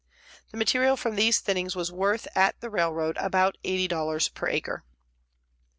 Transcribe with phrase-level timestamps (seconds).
[0.49, 4.83] The material from these thinnings was worth at the railroad about $80 per acre."